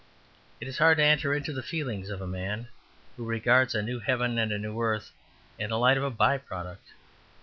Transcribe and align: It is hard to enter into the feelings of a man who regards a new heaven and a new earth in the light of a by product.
It 0.59 0.67
is 0.67 0.79
hard 0.79 0.97
to 0.97 1.03
enter 1.03 1.31
into 1.31 1.53
the 1.53 1.61
feelings 1.61 2.09
of 2.09 2.21
a 2.21 2.27
man 2.27 2.69
who 3.17 3.23
regards 3.23 3.75
a 3.75 3.83
new 3.83 3.99
heaven 3.99 4.39
and 4.39 4.51
a 4.51 4.57
new 4.57 4.81
earth 4.81 5.11
in 5.59 5.69
the 5.69 5.77
light 5.77 5.95
of 5.95 6.01
a 6.03 6.09
by 6.09 6.39
product. 6.39 6.87